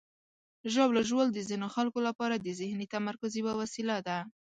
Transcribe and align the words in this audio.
ژاوله 0.73 1.01
ژوول 1.09 1.29
د 1.33 1.39
ځینو 1.49 1.67
خلکو 1.75 1.99
لپاره 2.07 2.35
د 2.37 2.47
ذهني 2.59 2.85
تمرکز 2.95 3.31
یوه 3.41 3.53
وسیله 3.61 3.95
ده. 4.07 4.17